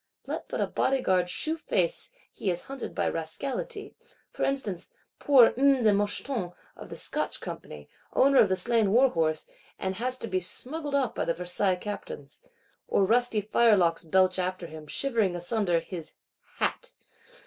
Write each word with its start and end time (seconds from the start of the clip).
Let 0.25 0.47
but 0.49 0.59
a 0.59 0.65
Bodyguard 0.65 1.29
shew 1.29 1.55
face, 1.57 2.09
he 2.33 2.49
is 2.49 2.61
hunted 2.63 2.95
by 2.95 3.05
Rascality;—for 3.07 4.43
instance, 4.43 4.89
poor 5.19 5.53
"M. 5.55 5.83
de 5.83 5.93
Moucheton 5.93 6.53
of 6.75 6.89
the 6.89 6.95
Scotch 6.97 7.39
Company," 7.39 7.87
owner 8.13 8.39
of 8.39 8.49
the 8.49 8.55
slain 8.55 8.91
war 8.93 9.09
horse; 9.11 9.45
and 9.77 9.93
has 9.97 10.17
to 10.17 10.27
be 10.27 10.39
smuggled 10.39 10.95
off 10.95 11.13
by 11.13 11.25
Versailles 11.25 11.75
Captains. 11.75 12.41
Or 12.87 13.05
rusty 13.05 13.41
firelocks 13.41 14.03
belch 14.03 14.39
after 14.39 14.65
him, 14.65 14.87
shivering 14.87 15.35
asunder 15.35 15.79
his—hat. 15.79 16.93